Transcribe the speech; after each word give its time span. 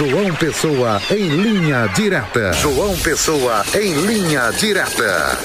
João 0.00 0.34
Pessoa 0.34 0.98
em 1.10 1.28
linha 1.28 1.86
direta. 1.88 2.54
João 2.54 2.96
Pessoa 2.96 3.62
em 3.74 3.92
linha 4.06 4.50
direta. 4.50 5.36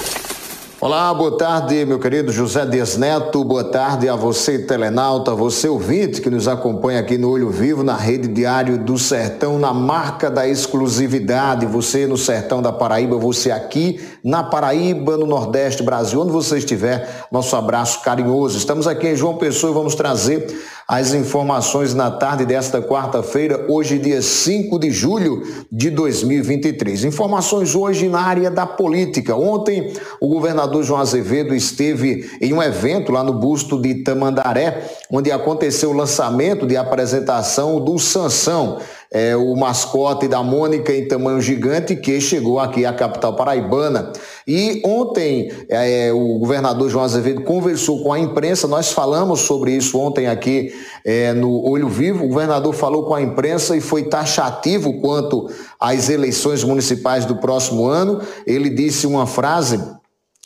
Olá, 0.80 1.14
boa 1.14 1.38
tarde, 1.38 1.84
meu 1.84 2.00
querido 2.00 2.32
José 2.32 2.66
Dias 2.66 2.96
Neto. 2.96 3.44
Boa 3.44 3.66
tarde 3.66 4.08
a 4.08 4.16
você, 4.16 4.60
telenauta, 4.60 5.36
você 5.36 5.68
ouvinte 5.68 6.22
que 6.22 6.30
nos 6.30 6.48
acompanha 6.48 7.02
aqui 7.02 7.18
no 7.18 7.32
Olho 7.32 7.50
Vivo, 7.50 7.84
na 7.84 7.98
Rede 7.98 8.30
Diário 8.30 8.78
do 8.78 8.98
Sertão, 8.98 9.60
na 9.60 9.74
marca 9.74 10.32
da 10.32 10.48
exclusividade. 10.48 11.66
Você 11.66 12.08
no 12.08 12.18
Sertão 12.18 12.62
da 12.62 12.72
Paraíba, 12.72 13.18
você 13.18 13.52
aqui 13.52 14.00
na 14.24 14.42
Paraíba, 14.42 15.18
no 15.18 15.26
Nordeste 15.26 15.84
Brasil, 15.84 16.22
onde 16.22 16.32
você 16.32 16.60
estiver, 16.60 17.28
nosso 17.30 17.58
abraço 17.58 18.02
carinhoso. 18.02 18.58
Estamos 18.58 18.88
aqui 18.88 19.08
em 19.08 19.16
João 19.18 19.36
Pessoa 19.36 19.72
e 19.72 19.74
vamos 19.74 19.96
trazer 19.96 20.48
as 20.88 21.16
informações 21.16 21.96
na 21.96 22.12
tarde 22.12 22.46
desta 22.46 22.80
quarta-feira, 22.80 23.66
hoje, 23.68 23.98
dia 23.98 24.22
5 24.22 24.78
de 24.78 24.92
julho 24.92 25.42
de 25.72 25.90
2023. 25.90 27.06
Informações 27.06 27.74
hoje 27.74 28.08
na 28.08 28.22
área 28.22 28.52
da 28.52 28.68
política. 28.68 29.36
Ontem, 29.36 29.92
o 30.22 30.28
governador 30.28 30.84
João 30.84 31.02
Azevedo 31.02 31.56
esteve 31.56 32.30
em 32.40 32.54
um 32.54 32.62
evento 32.62 33.12
lá 33.12 33.24
no 33.24 33.34
busto 33.34 33.82
de 33.82 34.04
Tamandaré, 34.04 34.88
onde 35.10 35.32
aconteceu 35.32 35.90
o 35.90 35.94
lançamento 35.94 36.68
de 36.68 36.78
apresentação 36.78 37.84
do 37.84 37.98
Sansão 37.98 38.78
é, 39.16 39.34
o 39.34 39.56
mascote 39.56 40.28
da 40.28 40.44
Mônica 40.44 40.94
em 40.94 41.08
tamanho 41.08 41.40
gigante 41.40 41.96
que 41.96 42.20
chegou 42.20 42.60
aqui 42.60 42.86
à 42.86 42.92
capital 42.92 43.34
paraibana. 43.34 44.12
E 44.48 44.82
ontem 44.86 45.52
é, 45.70 46.14
o 46.14 46.38
governador 46.38 46.88
João 46.88 47.04
Azevedo 47.04 47.42
conversou 47.42 48.04
com 48.04 48.14
a 48.14 48.20
imprensa, 48.20 48.68
nós 48.68 48.92
falamos 48.92 49.40
sobre 49.42 49.72
isso 49.72 49.98
ontem 49.98 50.28
aqui 50.28 50.72
é, 51.04 51.34
no 51.34 51.68
Olho 51.68 51.90
Vivo. 51.90 52.26
O 52.26 52.28
governador 52.28 52.74
falou 52.74 53.06
com 53.06 53.16
a 53.16 53.22
imprensa 53.22 53.76
e 53.76 53.82
foi 53.82 54.04
taxativo 54.04 55.02
quanto 55.02 55.50
às 55.80 56.10
eleições 56.10 56.64
municipais 56.64 57.26
do 57.26 57.38
próximo 57.38 57.88
ano. 57.88 58.22
Ele 58.46 58.70
disse 58.70 59.08
uma 59.08 59.26
frase 59.26 59.80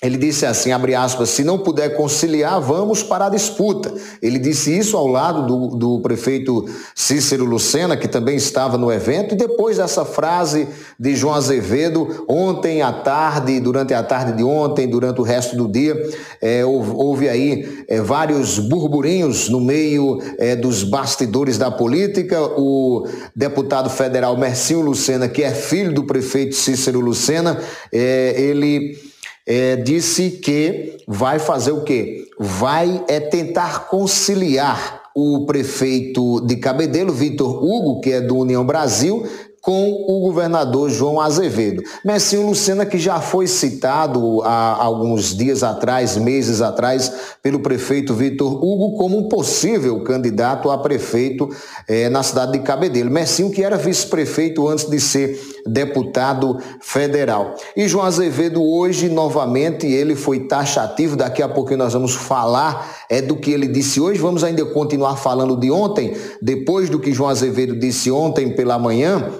ele 0.02 0.18
disse 0.18 0.46
assim, 0.46 0.72
abre 0.72 0.96
aspas, 0.96 1.30
se 1.30 1.44
não 1.44 1.58
puder 1.58 1.98
conciliar, 1.98 2.62
vamos 2.62 3.04
para 3.04 3.26
a 3.26 3.30
disputa. 3.30 3.94
Ele 4.22 4.40
disse 4.40 4.78
isso 4.78 4.96
ao 4.96 5.06
lado 5.06 5.46
do, 5.46 5.76
do 5.76 6.00
prefeito 6.02 6.64
Cícero 6.96 7.44
Lucena, 7.44 7.98
que 7.98 8.08
também 8.08 8.38
estava 8.38 8.78
no 8.78 8.90
evento, 8.90 9.34
e 9.34 9.38
depois 9.38 9.76
dessa 9.76 10.06
frase 10.06 10.70
de 10.98 11.18
João 11.18 11.34
Azevedo, 11.36 12.26
ontem 12.30 12.82
à 12.82 12.94
tarde, 12.94 13.60
durante 13.60 13.94
a 13.94 14.02
tarde 14.02 14.38
de 14.38 14.44
ontem, 14.44 14.88
durante 14.88 15.20
o 15.20 15.24
resto 15.24 15.58
do 15.58 15.68
dia, 15.68 16.02
é, 16.42 16.64
houve, 16.64 17.28
aí 17.28 17.84
é, 17.90 18.00
vários 18.00 18.58
burburinhos 18.58 19.50
no 19.50 19.60
meio 19.60 20.22
é, 20.38 20.56
dos 20.56 20.82
bastidores 20.82 21.58
da 21.58 21.70
política. 21.70 22.42
O 22.58 23.06
deputado 23.36 23.90
federal 23.90 24.38
Mercinho 24.38 24.80
Lucena, 24.80 25.28
que 25.28 25.44
é 25.44 25.52
filho 25.52 25.94
do 25.94 26.06
prefeito 26.06 26.56
Cícero 26.56 27.02
Lucena, 27.02 27.60
é, 27.92 28.34
ele 28.38 29.09
é, 29.50 29.76
disse 29.76 30.30
que 30.30 30.98
vai 31.08 31.40
fazer 31.40 31.72
o 31.72 31.84
quê? 31.84 32.28
Vai 32.40 33.04
é, 33.08 33.20
tentar 33.20 33.88
conciliar 33.88 35.10
o 35.16 35.48
prefeito 35.48 36.40
de 36.42 36.58
Cabedelo, 36.58 37.12
Vitor 37.12 37.64
Hugo, 37.64 38.00
que 38.00 38.12
é 38.12 38.22
do 38.22 38.38
União 38.38 38.64
Brasil, 38.64 39.28
com 39.62 40.06
o 40.08 40.22
governador 40.22 40.90
João 40.90 41.20
Azevedo. 41.20 41.84
Messinho 42.04 42.48
Lucena, 42.48 42.86
que 42.86 42.98
já 42.98 43.20
foi 43.20 43.48
citado 43.48 44.42
há 44.44 44.76
alguns 44.82 45.36
dias 45.36 45.64
atrás, 45.64 46.18
meses 46.18 46.62
atrás, 46.62 47.12
pelo 47.42 47.60
prefeito 47.60 48.14
Vitor 48.14 48.52
Hugo 48.52 48.98
como 48.98 49.18
um 49.18 49.28
possível 49.28 50.04
candidato 50.04 50.70
a 50.70 50.78
prefeito 50.78 51.50
eh, 51.88 52.10
na 52.10 52.24
cidade 52.24 52.54
de 52.54 52.60
Cabedelo. 52.60 53.12
Messinho, 53.12 53.52
que 53.52 53.64
era 53.64 53.78
vice-prefeito 53.78 54.68
antes 54.68 54.90
de 54.90 55.00
ser 55.00 55.40
deputado 55.66 56.58
federal. 56.82 57.56
E 57.76 57.88
João 57.88 58.06
Azevedo 58.06 58.64
hoje, 58.64 59.10
novamente, 59.10 59.86
ele 59.86 60.16
foi 60.16 60.42
taxativo, 60.42 61.16
daqui 61.16 61.42
a 61.42 61.50
pouco 61.50 61.76
nós 61.76 61.94
vamos 61.94 62.16
falar 62.16 63.00
é 63.10 63.22
do 63.22 63.36
que 63.36 63.52
ele 63.52 63.68
disse 63.68 64.00
hoje, 64.00 64.20
vamos 64.20 64.44
ainda 64.44 64.64
continuar 64.66 65.16
falando 65.16 65.58
de 65.58 65.72
ontem, 65.72 66.16
depois 66.42 66.90
do 66.90 67.00
que 67.00 67.12
João 67.12 67.30
Azevedo 67.30 67.78
disse 67.78 68.12
ontem 68.12 68.56
pela 68.56 68.78
manhã, 68.78 69.32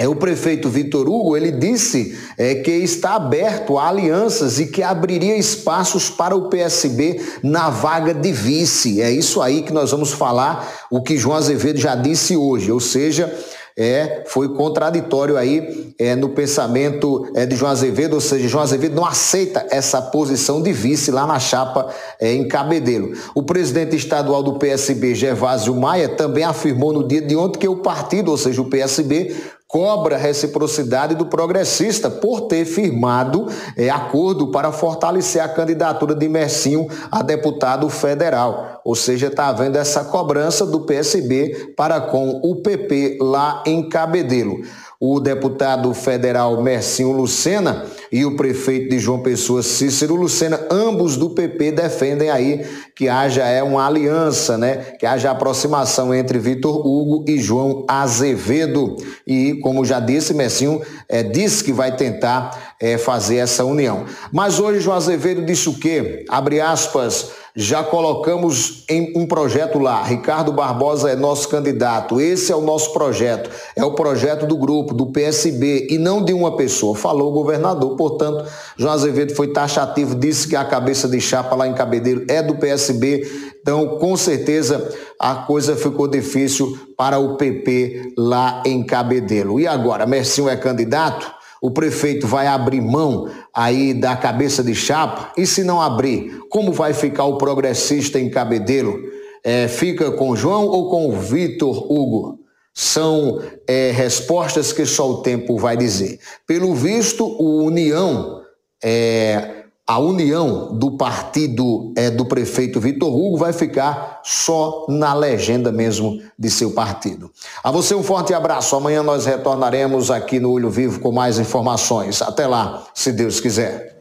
é, 0.00 0.08
o 0.08 0.16
prefeito 0.16 0.70
Vitor 0.70 1.06
Hugo 1.06 1.36
ele 1.36 1.52
disse 1.52 2.18
é, 2.38 2.54
que 2.54 2.70
está 2.70 3.16
aberto 3.16 3.76
a 3.76 3.86
alianças 3.86 4.58
e 4.58 4.64
que 4.64 4.82
abriria 4.82 5.36
espaços 5.36 6.08
para 6.08 6.34
o 6.34 6.48
PSB 6.48 7.20
na 7.42 7.68
vaga 7.68 8.14
de 8.14 8.32
vice. 8.32 9.02
É 9.02 9.10
isso 9.10 9.42
aí 9.42 9.60
que 9.60 9.74
nós 9.74 9.90
vamos 9.90 10.12
falar, 10.12 10.86
o 10.90 11.02
que 11.02 11.18
João 11.18 11.36
Azevedo 11.36 11.78
já 11.78 11.94
disse 11.94 12.34
hoje, 12.34 12.72
ou 12.72 12.80
seja, 12.80 13.30
é, 13.76 14.24
foi 14.26 14.48
contraditório 14.54 15.36
aí 15.36 15.94
é, 15.98 16.16
no 16.16 16.30
pensamento 16.30 17.30
é, 17.34 17.44
de 17.44 17.54
João 17.54 17.70
Azevedo, 17.70 18.14
ou 18.14 18.22
seja, 18.22 18.48
João 18.48 18.62
Azevedo 18.62 18.94
não 18.94 19.04
aceita 19.04 19.66
essa 19.70 20.00
posição 20.00 20.62
de 20.62 20.72
vice 20.72 21.10
lá 21.10 21.26
na 21.26 21.38
chapa 21.38 21.88
é, 22.18 22.32
em 22.32 22.48
Cabedelo. 22.48 23.12
O 23.34 23.42
presidente 23.42 23.96
estadual 23.96 24.42
do 24.42 24.54
PSB, 24.54 25.14
Gervásio 25.14 25.74
Maia, 25.74 26.08
também 26.08 26.44
afirmou 26.44 26.90
no 26.90 27.06
dia 27.06 27.20
de 27.20 27.36
ontem 27.36 27.58
que 27.58 27.68
o 27.68 27.76
partido, 27.76 28.30
ou 28.30 28.38
seja, 28.38 28.62
o 28.62 28.70
PSB, 28.70 29.36
cobra 29.70 30.16
reciprocidade 30.16 31.14
do 31.14 31.26
progressista 31.26 32.10
por 32.10 32.48
ter 32.48 32.64
firmado 32.64 33.46
é, 33.76 33.88
acordo 33.88 34.48
para 34.50 34.72
fortalecer 34.72 35.40
a 35.40 35.48
candidatura 35.48 36.12
de 36.12 36.28
Mercinho 36.28 36.88
a 37.08 37.22
deputado 37.22 37.88
federal. 37.88 38.79
Ou 38.84 38.94
seja, 38.94 39.26
está 39.28 39.48
havendo 39.48 39.76
essa 39.76 40.04
cobrança 40.04 40.64
do 40.66 40.80
PSB 40.80 41.74
para 41.76 42.00
com 42.00 42.40
o 42.42 42.56
PP 42.56 43.18
lá 43.20 43.62
em 43.66 43.88
Cabedelo 43.88 44.60
o 45.02 45.18
deputado 45.18 45.94
federal 45.94 46.62
Mercinho 46.62 47.12
Lucena 47.12 47.86
e 48.12 48.26
o 48.26 48.36
prefeito 48.36 48.90
de 48.90 48.98
João 48.98 49.22
Pessoa 49.22 49.62
Cícero 49.62 50.14
Lucena, 50.14 50.60
ambos 50.70 51.16
do 51.16 51.30
PP 51.30 51.72
defendem 51.72 52.28
aí 52.28 52.66
que 52.94 53.08
haja 53.08 53.46
é 53.46 53.62
uma 53.62 53.86
aliança, 53.86 54.58
né? 54.58 54.76
Que 54.98 55.06
haja 55.06 55.30
aproximação 55.30 56.14
entre 56.14 56.38
Vitor 56.38 56.86
Hugo 56.86 57.24
e 57.26 57.38
João 57.38 57.86
Azevedo. 57.88 58.94
E 59.26 59.54
como 59.62 59.86
já 59.86 59.98
disse, 60.00 60.34
Mercinho 60.34 60.82
é, 61.08 61.22
disse 61.22 61.64
que 61.64 61.72
vai 61.72 61.96
tentar 61.96 62.74
é, 62.78 62.98
fazer 62.98 63.36
essa 63.36 63.64
união. 63.64 64.04
Mas 64.30 64.60
hoje 64.60 64.80
João 64.80 64.98
Azevedo 64.98 65.46
disse 65.46 65.70
o 65.70 65.78
quê? 65.78 66.26
Abre 66.28 66.60
aspas 66.60 67.39
já 67.54 67.82
colocamos 67.82 68.84
em 68.88 69.12
um 69.16 69.26
projeto 69.26 69.78
lá. 69.78 70.02
Ricardo 70.02 70.52
Barbosa 70.52 71.10
é 71.10 71.16
nosso 71.16 71.48
candidato. 71.48 72.20
Esse 72.20 72.52
é 72.52 72.56
o 72.56 72.60
nosso 72.60 72.92
projeto. 72.92 73.50
É 73.74 73.84
o 73.84 73.94
projeto 73.94 74.46
do 74.46 74.56
grupo, 74.56 74.94
do 74.94 75.06
PSB 75.06 75.88
e 75.90 75.98
não 75.98 76.24
de 76.24 76.32
uma 76.32 76.56
pessoa. 76.56 76.94
Falou 76.94 77.30
o 77.30 77.34
governador. 77.34 77.96
Portanto, 77.96 78.44
João 78.76 78.92
Azevedo 78.92 79.34
foi 79.34 79.48
taxativo, 79.48 80.14
disse 80.14 80.48
que 80.48 80.56
a 80.56 80.64
cabeça 80.64 81.08
de 81.08 81.20
chapa 81.20 81.56
lá 81.56 81.66
em 81.66 81.74
Cabedelo 81.74 82.24
é 82.28 82.42
do 82.42 82.56
PSB. 82.56 83.50
Então, 83.60 83.98
com 83.98 84.16
certeza, 84.16 84.88
a 85.18 85.34
coisa 85.34 85.76
ficou 85.76 86.08
difícil 86.08 86.78
para 86.96 87.18
o 87.18 87.36
PP 87.36 88.14
lá 88.16 88.62
em 88.64 88.82
Cabedelo. 88.82 89.60
E 89.60 89.66
agora, 89.66 90.06
Mercinho 90.06 90.48
é 90.48 90.56
candidato? 90.56 91.39
O 91.60 91.70
prefeito 91.70 92.26
vai 92.26 92.46
abrir 92.46 92.80
mão 92.80 93.28
aí 93.54 93.92
da 93.92 94.16
cabeça 94.16 94.62
de 94.62 94.74
chapa? 94.74 95.32
E 95.36 95.46
se 95.46 95.62
não 95.62 95.80
abrir, 95.80 96.40
como 96.48 96.72
vai 96.72 96.94
ficar 96.94 97.24
o 97.24 97.36
progressista 97.36 98.18
em 98.18 98.30
Cabedelo? 98.30 98.98
É, 99.44 99.68
fica 99.68 100.10
com 100.12 100.36
João 100.36 100.66
ou 100.66 100.90
com 100.90 101.12
Vitor 101.18 101.90
Hugo? 101.90 102.38
São 102.72 103.42
é, 103.66 103.90
respostas 103.90 104.72
que 104.72 104.86
só 104.86 105.10
o 105.10 105.22
tempo 105.22 105.58
vai 105.58 105.76
dizer. 105.76 106.18
Pelo 106.46 106.74
visto, 106.74 107.24
o 107.24 107.64
União 107.64 108.40
é, 108.82 109.59
a 109.90 109.98
união 109.98 110.72
do 110.72 110.92
partido 110.92 111.92
é, 111.96 112.08
do 112.08 112.24
prefeito 112.24 112.78
Vitor 112.78 113.12
Hugo 113.12 113.36
vai 113.36 113.52
ficar 113.52 114.20
só 114.22 114.86
na 114.88 115.12
legenda 115.12 115.72
mesmo 115.72 116.22
de 116.38 116.48
seu 116.48 116.70
partido. 116.70 117.28
A 117.60 117.72
você 117.72 117.92
um 117.92 118.02
forte 118.04 118.32
abraço. 118.32 118.76
Amanhã 118.76 119.02
nós 119.02 119.26
retornaremos 119.26 120.08
aqui 120.08 120.38
no 120.38 120.52
Olho 120.52 120.70
Vivo 120.70 121.00
com 121.00 121.10
mais 121.10 121.40
informações. 121.40 122.22
Até 122.22 122.46
lá, 122.46 122.86
se 122.94 123.10
Deus 123.10 123.40
quiser. 123.40 123.99